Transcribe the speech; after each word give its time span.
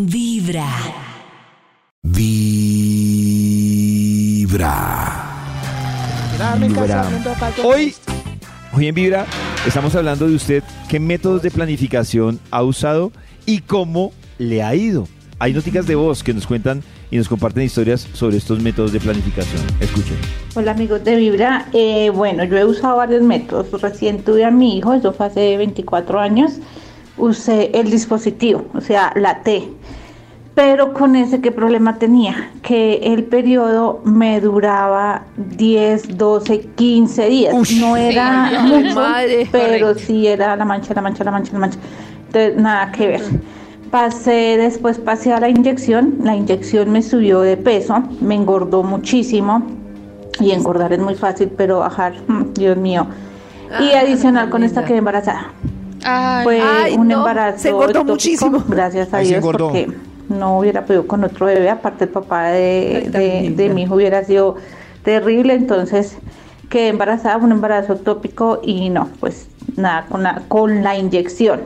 Vibra. 0.00 0.64
Vibra. 2.04 3.34
Hoy, 7.64 7.92
hoy 8.72 8.86
en 8.86 8.94
Vibra 8.94 9.26
estamos 9.66 9.96
hablando 9.96 10.28
de 10.28 10.36
usted 10.36 10.62
qué 10.88 11.00
métodos 11.00 11.42
de 11.42 11.50
planificación 11.50 12.38
ha 12.52 12.62
usado 12.62 13.10
y 13.44 13.62
cómo 13.62 14.12
le 14.38 14.62
ha 14.62 14.72
ido. 14.76 15.08
Hay 15.40 15.52
noticias 15.52 15.88
de 15.88 15.96
voz 15.96 16.22
que 16.22 16.32
nos 16.32 16.46
cuentan 16.46 16.84
y 17.10 17.16
nos 17.16 17.28
comparten 17.28 17.64
historias 17.64 18.06
sobre 18.12 18.36
estos 18.36 18.62
métodos 18.62 18.92
de 18.92 19.00
planificación. 19.00 19.62
Escuchen. 19.80 20.16
Hola 20.54 20.70
amigos 20.70 21.02
de 21.02 21.16
Vibra, 21.16 21.66
Eh, 21.72 22.10
bueno 22.10 22.44
yo 22.44 22.56
he 22.56 22.64
usado 22.64 22.98
varios 22.98 23.22
métodos, 23.22 23.82
recién 23.82 24.22
tuve 24.22 24.44
a 24.44 24.52
mi 24.52 24.78
hijo, 24.78 24.94
eso 24.94 25.12
fue 25.12 25.26
hace 25.26 25.56
24 25.56 26.20
años, 26.20 26.52
usé 27.16 27.72
el 27.74 27.90
dispositivo, 27.90 28.64
o 28.74 28.80
sea 28.80 29.12
la 29.16 29.42
T, 29.42 29.68
pero 30.58 30.92
con 30.92 31.14
ese 31.14 31.40
qué 31.40 31.52
problema 31.52 31.98
tenía, 31.98 32.50
que 32.62 32.94
el 33.14 33.22
periodo 33.22 34.00
me 34.02 34.40
duraba 34.40 35.22
10, 35.36 36.18
12, 36.18 36.60
15 36.74 37.28
días, 37.28 37.54
no 37.80 37.96
era 37.96 38.50
mucho, 38.62 38.92
madre. 38.96 39.48
pero 39.52 39.94
sí 39.94 40.26
era 40.26 40.56
la 40.56 40.64
mancha, 40.64 40.92
la 40.94 41.00
mancha, 41.02 41.22
la 41.22 41.30
mancha, 41.30 41.52
la 41.52 41.58
mancha, 41.60 41.78
entonces 42.26 42.56
nada 42.56 42.90
que 42.90 43.06
ver. 43.06 43.20
Pasé, 43.92 44.56
después 44.58 44.98
pasé 44.98 45.32
a 45.32 45.38
la 45.38 45.48
inyección, 45.48 46.16
la 46.24 46.34
inyección 46.34 46.90
me 46.90 47.02
subió 47.02 47.40
de 47.42 47.56
peso, 47.56 48.02
me 48.20 48.34
engordó 48.34 48.82
muchísimo 48.82 49.64
y 50.40 50.50
engordar 50.50 50.92
es 50.92 50.98
muy 50.98 51.14
fácil, 51.14 51.52
pero 51.56 51.78
bajar, 51.78 52.14
mm, 52.26 52.52
Dios 52.54 52.76
mío. 52.76 53.06
Y 53.80 53.92
Ah, 53.94 54.00
adicional 54.00 54.50
con 54.50 54.64
esta 54.64 54.84
quedé 54.84 54.98
embarazada. 54.98 55.52
Ay, 56.04 56.42
Fue 56.42 56.60
Ay, 56.60 56.94
un 56.96 57.06
no, 57.06 57.18
embarazo 57.18 57.58
se 57.60 57.68
engordó 57.68 58.04
muchísimo. 58.04 58.64
Gracias 58.66 59.14
a 59.14 59.18
se 59.18 59.24
Dios 59.24 59.38
engordó. 59.38 59.66
porque 59.68 60.07
no 60.28 60.58
hubiera 60.58 60.84
podido 60.84 61.06
con 61.06 61.24
otro 61.24 61.46
bebé, 61.46 61.70
aparte 61.70 62.04
el 62.04 62.10
papá 62.10 62.48
de, 62.48 63.08
de- 63.56 63.68
mi 63.70 63.82
hijo 63.82 63.94
hubiera 63.94 64.24
sido 64.24 64.56
terrible, 65.04 65.54
entonces 65.54 66.18
quedé 66.68 66.88
embarazada, 66.88 67.36
un 67.38 67.52
embarazo 67.52 67.96
tópico 67.96 68.60
y 68.62 68.90
no, 68.90 69.08
pues 69.20 69.48
nada, 69.76 70.06
con 70.08 70.22
la, 70.22 70.42
con 70.48 70.82
la 70.82 70.96
inyección. 70.98 71.60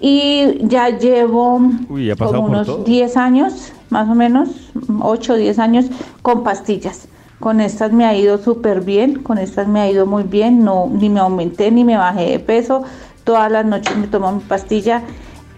Y 0.00 0.58
ya 0.68 0.90
llevo 0.90 1.60
Uy, 1.88 2.06
ya 2.06 2.14
como 2.16 2.44
unos 2.44 2.66
todo. 2.66 2.84
10 2.84 3.16
años, 3.16 3.72
más 3.90 4.08
o 4.08 4.14
menos, 4.14 4.70
8 5.00 5.32
o 5.32 5.36
10 5.36 5.58
años, 5.58 5.86
con 6.22 6.44
pastillas. 6.44 7.08
Con 7.40 7.60
estas 7.60 7.92
me 7.92 8.04
ha 8.04 8.16
ido 8.16 8.38
súper 8.38 8.80
bien, 8.82 9.22
con 9.22 9.38
estas 9.38 9.66
me 9.68 9.80
ha 9.80 9.90
ido 9.90 10.06
muy 10.06 10.24
bien, 10.24 10.64
no, 10.64 10.88
ni 10.92 11.08
me 11.08 11.20
aumenté 11.20 11.70
ni 11.70 11.84
me 11.84 11.96
bajé 11.96 12.30
de 12.30 12.38
peso. 12.38 12.82
Todas 13.24 13.50
las 13.50 13.64
noches 13.64 13.96
me 13.96 14.06
tomo 14.08 14.30
mi 14.32 14.40
pastilla 14.40 15.02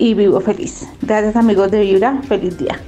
y 0.00 0.14
vivo 0.14 0.40
feliz. 0.40 0.88
Gracias 1.02 1.36
amigos 1.36 1.70
de 1.70 1.80
Vibra, 1.82 2.20
feliz 2.26 2.56
día. 2.58 2.80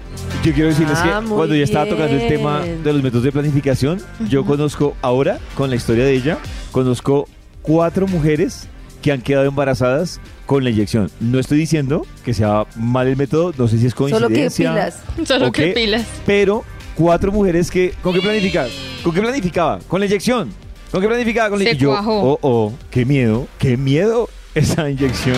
Yo 0.43 0.53
quiero 0.53 0.71
decirles 0.71 0.99
Ah, 1.01 1.21
que 1.23 1.29
cuando 1.29 1.55
ya 1.55 1.63
estaba 1.63 1.87
tocando 1.87 2.17
el 2.17 2.27
tema 2.27 2.63
de 2.63 2.93
los 2.93 3.03
métodos 3.03 3.23
de 3.25 3.31
planificación, 3.33 4.01
yo 4.29 4.45
conozco 4.45 4.97
ahora, 5.03 5.39
con 5.55 5.69
la 5.71 5.77
historia 5.77 6.05
de 6.05 6.15
ella, 6.15 6.39
conozco 6.73 7.29
cuatro 7.61 8.09
mujeres 8.09 8.67
que 9.03 9.13
han 9.13 9.21
quedado 9.21 9.47
embarazadas 9.47 10.21
con 10.47 10.65
la 10.65 10.71
inyección. 10.71 11.11
No 11.21 11.39
estoy 11.39 11.59
diciendo 11.59 12.07
que 12.25 12.33
sea 12.33 12.65
mal 12.77 13.07
el 13.07 13.17
método, 13.17 13.53
no 13.59 13.69
sé 13.69 13.79
si 13.79 13.87
es 13.87 13.93
Solo 13.93 14.07
que 14.09 14.19
coincidencia. 14.19 14.71
pilas. 14.71 15.03
Solo 15.29 15.49
¿o 15.49 15.53
que 15.53 15.69
pilas. 15.69 16.07
Pero 16.25 16.65
cuatro 16.95 17.31
mujeres 17.31 17.71
que... 17.71 17.93
¿Con 18.03 18.15
qué 18.15 18.21
planificaba? 18.21 18.69
¿Con 19.03 19.13
qué 19.13 19.21
planificaba? 19.21 19.81
Con 19.87 20.01
la 20.01 20.07
inyección. 20.07 20.49
¿Con 20.91 21.01
qué 21.03 21.09
planificaba? 21.09 21.51
Con 21.51 21.63
la 21.63 21.79
cuajó. 21.79 22.33
Oh, 22.33 22.39
oh, 22.41 22.73
qué 22.91 23.05
miedo, 23.05 23.49
qué 23.59 23.77
miedo 23.77 24.29
esa 24.55 24.89
inyección. 24.91 25.37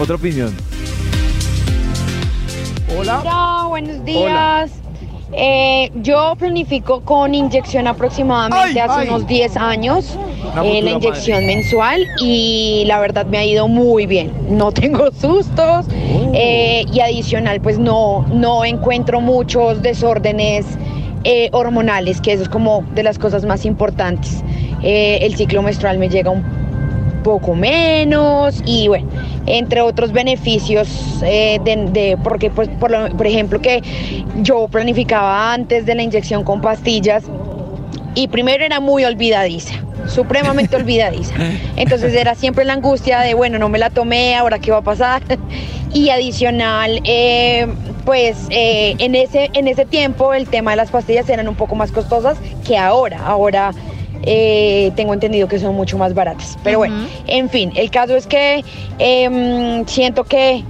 Otra 0.00 0.16
opinión. 0.16 0.54
Hola, 2.98 3.64
buenos 3.68 4.04
días. 4.04 4.70
Eh, 5.34 5.90
yo 5.94 6.34
planifico 6.38 7.00
con 7.00 7.34
inyección 7.34 7.86
aproximadamente 7.86 8.78
Ay, 8.78 8.86
hace 8.90 9.00
ay. 9.00 9.08
unos 9.08 9.26
10 9.26 9.56
años, 9.56 10.18
eh, 10.62 10.82
la 10.82 10.90
inyección 10.90 11.46
mensual 11.46 12.06
y 12.20 12.84
la 12.86 13.00
verdad 13.00 13.24
me 13.24 13.38
ha 13.38 13.44
ido 13.46 13.66
muy 13.66 14.04
bien. 14.04 14.30
No 14.50 14.72
tengo 14.72 15.10
sustos 15.20 15.86
Oh. 16.14 16.32
eh, 16.34 16.84
y 16.92 17.00
adicional 17.00 17.62
pues 17.62 17.78
no, 17.78 18.26
no 18.30 18.64
encuentro 18.66 19.22
muchos 19.22 19.80
desórdenes 19.80 20.66
eh, 21.24 21.48
hormonales, 21.52 22.20
que 22.20 22.32
eso 22.34 22.42
es 22.42 22.48
como 22.50 22.84
de 22.94 23.02
las 23.02 23.18
cosas 23.18 23.46
más 23.46 23.64
importantes. 23.64 24.42
Eh, 24.82 25.20
el 25.22 25.34
ciclo 25.36 25.62
menstrual 25.62 25.96
me 25.98 26.10
llega 26.10 26.30
un 26.30 26.42
poco 27.22 27.54
menos 27.54 28.62
y 28.66 28.88
bueno, 28.88 29.08
entre 29.46 29.80
otros 29.80 30.12
beneficios 30.12 30.88
eh, 31.24 31.58
de, 31.64 31.76
de- 31.90 32.16
porque 32.22 32.50
pues 32.50 32.68
por, 32.68 32.90
lo- 32.90 33.08
por 33.16 33.26
ejemplo 33.26 33.60
que 33.60 33.82
yo 34.42 34.68
planificaba 34.68 35.52
antes 35.52 35.86
de 35.86 35.94
la 35.94 36.02
inyección 36.02 36.44
con 36.44 36.60
pastillas 36.60 37.24
y 38.14 38.28
primero 38.28 38.62
era 38.64 38.78
muy 38.80 39.04
olvidadiza, 39.06 39.74
supremamente 40.06 40.76
olvidadiza. 40.82 41.34
Entonces 41.76 42.12
era 42.14 42.34
siempre 42.34 42.64
la 42.64 42.74
angustia 42.74 43.20
de, 43.20 43.32
bueno, 43.34 43.58
no 43.58 43.68
me 43.70 43.78
la 43.78 43.88
tomé, 43.88 44.36
ahora 44.36 44.58
qué 44.58 44.70
va 44.70 44.78
a 44.78 44.82
pasar. 44.82 45.22
Y 45.94 46.08
adicional, 46.08 47.00
eh, 47.04 47.66
pues 48.06 48.46
eh, 48.48 48.94
en, 48.98 49.14
ese, 49.14 49.50
en 49.52 49.68
ese 49.68 49.84
tiempo 49.84 50.32
el 50.32 50.48
tema 50.48 50.70
de 50.70 50.78
las 50.78 50.90
pastillas 50.90 51.28
eran 51.28 51.48
un 51.48 51.54
poco 51.54 51.74
más 51.74 51.92
costosas 51.92 52.38
que 52.66 52.78
ahora. 52.78 53.18
Ahora 53.26 53.72
eh, 54.22 54.92
tengo 54.96 55.14
entendido 55.14 55.48
que 55.48 55.58
son 55.58 55.74
mucho 55.74 55.98
más 55.98 56.14
baratas. 56.14 56.58
Pero 56.62 56.78
bueno, 56.78 57.06
en 57.26 57.48
fin, 57.48 57.72
el 57.74 57.90
caso 57.90 58.16
es 58.16 58.26
que 58.26 58.64
em, 58.98 59.86
siento 59.86 60.24
que 60.24 60.64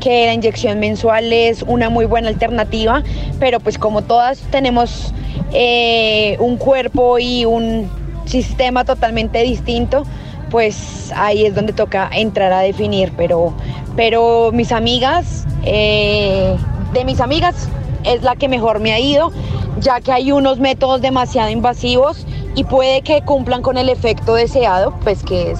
que 0.00 0.26
la 0.26 0.34
inyección 0.34 0.80
mensual 0.80 1.32
es 1.32 1.62
una 1.62 1.88
muy 1.88 2.06
buena 2.06 2.28
alternativa, 2.28 3.04
pero 3.38 3.60
pues 3.60 3.78
como 3.78 4.02
todas 4.02 4.40
tenemos 4.50 5.14
eh, 5.52 6.36
un 6.40 6.56
cuerpo 6.56 7.20
y 7.20 7.44
un 7.44 7.88
sistema 8.24 8.84
totalmente 8.84 9.40
distinto, 9.44 10.02
pues 10.50 11.12
ahí 11.14 11.46
es 11.46 11.54
donde 11.54 11.72
toca 11.72 12.10
entrar 12.12 12.52
a 12.52 12.60
definir, 12.60 13.12
pero, 13.16 13.54
pero 13.94 14.50
mis 14.52 14.72
amigas, 14.72 15.46
eh, 15.64 16.56
de 16.92 17.04
mis 17.04 17.20
amigas 17.20 17.68
es 18.04 18.22
la 18.22 18.34
que 18.34 18.48
mejor 18.48 18.80
me 18.80 18.92
ha 18.92 18.98
ido, 18.98 19.30
ya 19.78 20.00
que 20.00 20.10
hay 20.10 20.32
unos 20.32 20.58
métodos 20.58 21.00
demasiado 21.00 21.48
invasivos 21.48 22.26
y 22.54 22.64
puede 22.64 23.02
que 23.02 23.22
cumplan 23.22 23.62
con 23.62 23.78
el 23.78 23.88
efecto 23.88 24.34
deseado, 24.34 24.94
pues 25.02 25.22
que 25.22 25.52
es 25.52 25.58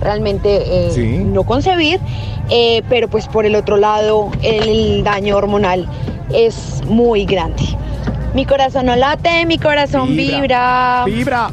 realmente 0.00 0.88
eh, 0.88 0.90
Sí. 0.92 1.18
no 1.18 1.44
concebir, 1.44 2.00
eh, 2.50 2.82
pero 2.88 3.08
pues 3.08 3.28
por 3.28 3.46
el 3.46 3.54
otro 3.54 3.76
lado 3.76 4.30
el 4.42 5.04
daño 5.04 5.36
hormonal 5.36 5.88
es 6.34 6.82
muy 6.86 7.24
grande. 7.24 7.62
Mi 8.34 8.46
corazón 8.46 8.86
no 8.86 8.96
late, 8.96 9.44
mi 9.46 9.58
corazón 9.58 10.16
vibra. 10.16 11.04
Vibra. 11.06 11.50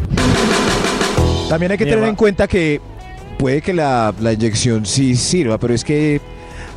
También 1.50 1.72
hay 1.72 1.78
que 1.78 1.86
tener 1.86 2.04
en 2.08 2.16
cuenta 2.16 2.48
que 2.48 2.80
puede 3.38 3.62
que 3.62 3.74
la, 3.74 4.14
la 4.20 4.34
inyección 4.34 4.86
sí 4.86 5.16
sirva, 5.16 5.58
pero 5.58 5.74
es 5.74 5.84
que 5.84 6.22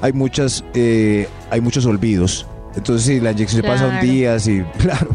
hay 0.00 0.12
muchas, 0.12 0.64
eh, 0.74 1.28
hay 1.50 1.60
muchos 1.60 1.86
olvidos. 1.86 2.46
Entonces, 2.74 3.06
si 3.06 3.20
la 3.20 3.32
inyección 3.32 3.62
se 3.62 3.68
pasa 3.68 3.86
un 3.86 4.00
día, 4.00 4.38
sí, 4.38 4.62
claro. 4.78 5.08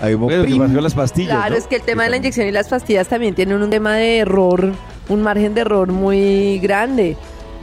Hay 0.00 0.14
un 0.14 0.20
Bueno, 0.22 0.44
¿qué 0.44 0.56
pasa 0.56 0.74
con 0.74 0.82
las 0.82 0.94
pastillas? 0.94 1.36
Claro, 1.36 1.50
no? 1.50 1.56
es 1.56 1.66
que 1.66 1.76
el 1.76 1.82
tema 1.82 2.04
de 2.04 2.10
la 2.10 2.16
inyección 2.16 2.46
y 2.46 2.52
las 2.52 2.68
pastillas 2.68 3.08
también 3.08 3.34
tienen 3.34 3.62
un 3.62 3.68
tema 3.70 3.94
de 3.96 4.18
error, 4.18 4.72
un 5.08 5.22
margen 5.22 5.54
de 5.54 5.60
error 5.62 5.92
muy 5.92 6.58
grande. 6.58 7.16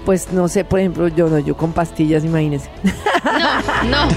Pues 0.06 0.32
no 0.32 0.48
sé, 0.48 0.64
por 0.64 0.80
ejemplo, 0.80 1.08
yo 1.10 1.28
no, 1.30 1.40
yo 1.40 1.58
con 1.58 1.74
pastillas, 1.74 2.24
imagínense. 2.24 2.70
No, 3.90 4.08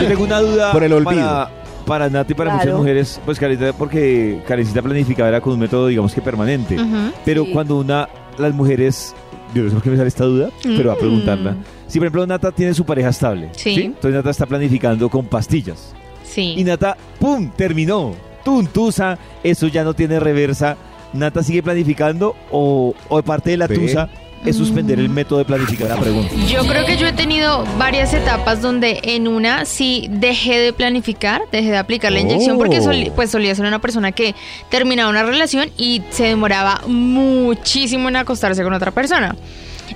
Yo 0.00 0.08
tengo 0.08 0.24
una 0.24 0.40
duda 0.40 0.72
Por 0.72 0.82
el 0.82 0.92
olvido. 0.92 1.12
para, 1.20 1.50
para 1.86 2.08
Nati 2.10 2.32
y 2.32 2.34
para 2.36 2.50
Claro. 2.50 2.64
muchas 2.64 2.78
mujeres, 2.80 3.20
pues 3.24 3.38
Karencita, 3.38 3.72
porque 3.72 4.40
Karencita 4.48 4.82
planificaba 4.82 5.28
era 5.28 5.40
con 5.40 5.52
un 5.52 5.60
método, 5.60 5.86
digamos 5.86 6.12
que 6.14 6.20
permanente. 6.20 6.74
Ujú. 6.76 7.12
Pero 7.24 7.44
Sí. 7.44 7.50
cuando 7.52 7.76
una, 7.78 8.08
las 8.38 8.52
mujeres, 8.54 9.14
yo 9.54 9.62
no 9.62 9.68
sé 9.68 9.74
por 9.74 9.82
qué 9.84 9.90
me 9.90 9.96
sale 9.96 10.08
esta 10.08 10.24
duda, 10.24 10.48
pero 10.62 10.90
a 10.90 10.94
Mm. 10.94 10.98
preguntarla. 10.98 11.56
Si 11.86 11.98
por 12.00 12.06
ejemplo 12.06 12.26
Nata 12.26 12.50
tiene 12.50 12.74
su 12.74 12.84
pareja 12.84 13.10
estable, 13.10 13.50
Sí. 13.52 13.82
Entonces 13.84 14.14
Nata 14.14 14.30
está 14.30 14.46
planificando 14.46 15.08
con 15.08 15.26
pastillas. 15.26 15.94
Y. 16.42 16.64
Nata, 16.64 16.96
¡pum! 17.18 17.50
terminó. 17.56 18.14
Tuntusa, 18.44 19.18
eso 19.42 19.66
ya 19.66 19.82
no 19.84 19.94
tiene 19.94 20.20
reversa. 20.20 20.76
Nata 21.12 21.42
sigue 21.42 21.62
planificando 21.62 22.36
o, 22.50 22.94
o 23.08 23.22
parte 23.22 23.50
de 23.50 23.56
la 23.56 23.66
Ve. 23.66 23.76
tusa 23.76 24.08
es 24.44 24.54
suspender 24.56 25.00
el 25.00 25.08
método 25.08 25.40
de 25.40 25.44
planificar 25.44 25.88
la 25.88 25.96
pregunta. 25.96 26.32
Yo 26.48 26.64
creo 26.66 26.86
que 26.86 26.96
yo 26.96 27.08
he 27.08 27.12
tenido 27.12 27.64
varias 27.78 28.14
etapas 28.14 28.62
donde 28.62 29.00
en 29.02 29.26
una 29.26 29.64
sí 29.64 30.06
dejé 30.08 30.58
de 30.58 30.72
planificar, 30.72 31.40
dejé 31.50 31.70
de 31.70 31.78
aplicar 31.78 32.12
la 32.12 32.20
inyección 32.20 32.56
porque 32.56 32.78
Oh. 32.78 32.82
solí- 32.84 33.10
pues 33.10 33.30
solía 33.30 33.52
ser 33.56 33.64
una 33.66 33.80
persona 33.80 34.12
que 34.12 34.36
terminaba 34.68 35.10
una 35.10 35.24
relación 35.24 35.70
y 35.76 36.02
se 36.10 36.24
demoraba 36.24 36.80
muchísimo 36.86 38.08
en 38.08 38.16
acostarse 38.16 38.62
con 38.62 38.72
otra 38.72 38.92
persona. 38.92 39.34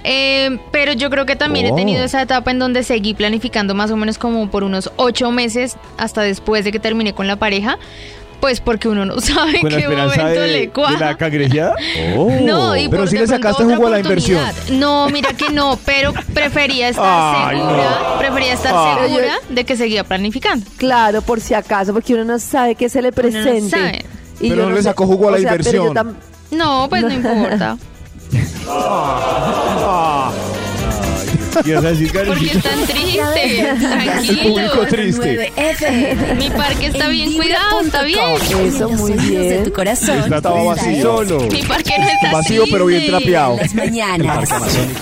Eh, 0.05 0.59
pero 0.71 0.93
yo 0.93 1.11
creo 1.11 1.27
que 1.27 1.37
también 1.37 1.67
he 1.67 1.73
Oh. 1.73 1.77
tenido 1.77 2.03
esa 2.05 2.23
etapa 2.23 2.51
en 2.51 2.59
donde 2.59 2.83
seguí 2.83 3.15
planificando 3.15 3.75
más 3.75 3.91
o 3.91 3.97
menos 3.97 4.19
como 4.19 4.51
por 4.51 4.65
unos 4.65 4.91
ocho 4.97 5.31
meses 5.31 5.77
hasta 5.99 6.23
después 6.23 6.65
de 6.65 6.73
que 6.73 6.79
terminé 6.79 7.13
con 7.15 7.27
la 7.27 7.37
pareja. 7.37 7.79
Pues 8.41 8.61
porque 8.63 8.89
uno 8.89 9.05
no 9.05 9.21
sabe 9.21 9.59
en 9.61 9.69
qué 9.69 9.87
momento 9.87 10.25
de, 10.25 10.47
le 10.49 10.67
de 10.69 10.99
la 10.99 11.15
cangrejeada. 11.17 11.75
No, 12.43 12.75
y 12.75 12.89
Pero 12.89 13.07
si 13.07 13.19
le 13.19 13.27
sacaste 13.27 13.65
jugo 13.65 13.87
a 13.87 13.91
la 13.91 13.99
inversión. 14.01 14.43
No, 14.71 15.11
mira 15.11 15.35
que 15.35 15.51
no, 15.51 15.79
pero 15.85 16.15
prefería 16.33 16.89
estar 16.91 17.05
Ay, 17.51 17.59
segura, 17.59 17.99
no. 18.15 18.19
prefería 18.19 18.53
estar 18.55 18.73
Ah. 18.75 18.99
segura 19.05 19.35
de 19.51 19.65
que 19.65 19.77
seguía 19.77 20.05
planificando. 20.05 20.65
Claro, 20.79 21.21
por 21.21 21.41
si 21.43 21.53
acaso, 21.53 21.93
porque 21.93 22.15
uno 22.15 22.25
no 22.25 22.39
sabe 22.39 22.77
qué 22.77 22.89
se 22.89 23.03
le 23.03 23.09
no 23.11 23.15
presente. 23.15 23.69
sabe. 23.69 24.05
Y 24.41 24.49
Pero 24.49 24.63
yo 24.63 24.69
no 24.71 24.75
le 24.75 24.83
sacó 24.83 25.07
jugo 25.07 25.29
a 25.29 25.33
la 25.33 25.37
o 25.37 25.41
sea, 25.41 25.51
inversión. 25.51 26.17
No, 26.51 26.87
pues 26.89 27.03
no 27.03 27.13
importa. 27.13 27.77
¿Qué 31.65 31.75
vas 31.75 31.85
a 31.85 31.89
decir, 31.89 32.13
Porque 32.13 32.47
están 32.47 32.87
tristes. 32.87 34.29
El 34.31 34.39
público 34.41 34.87
Tranquilos. 34.87 35.21
triste. 35.21 35.53
Mi 36.37 36.51
parque 36.51 36.87
está 36.87 37.07
En 37.07 37.11
bien 37.13 37.33
cuidado, 37.35 37.81
está 37.81 38.03
bien. 38.03 38.21
Eso, 38.67 38.89
muy 38.89 39.13
bien. 39.13 39.49
de 39.49 39.59
tu 39.65 39.73
corazón. 39.73 40.31
Vacío 40.31 40.75
es 40.75 41.03
solo. 41.03 41.41
Mi 41.51 41.63
parque 41.63 41.93
no 41.99 42.07
está 42.07 42.33
Vacío, 42.33 42.65
pero 42.71 42.87
bien 42.87 43.07
trapeado. 43.07 43.57
Las 43.57 43.75
mañanas. 43.75 44.51
Amazónico. 44.51 45.01